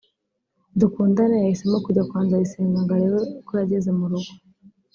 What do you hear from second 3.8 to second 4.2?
mu